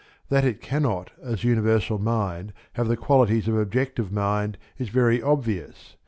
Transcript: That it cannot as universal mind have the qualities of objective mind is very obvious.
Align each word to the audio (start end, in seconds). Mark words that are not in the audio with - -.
That 0.29 0.43
it 0.43 0.61
cannot 0.61 1.11
as 1.21 1.43
universal 1.43 1.99
mind 1.99 2.53
have 2.73 2.87
the 2.87 2.97
qualities 2.97 3.47
of 3.47 3.55
objective 3.55 4.11
mind 4.11 4.57
is 4.79 4.89
very 4.89 5.21
obvious. 5.21 5.95